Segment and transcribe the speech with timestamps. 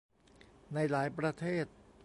[0.73, 1.65] ในหลายประเทศ